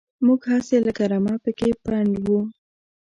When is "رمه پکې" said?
1.11-1.69